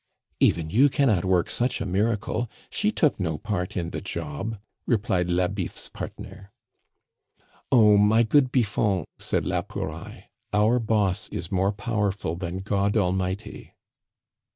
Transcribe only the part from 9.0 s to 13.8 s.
said la Pouraille, "our boss is more powerful than God Almighty."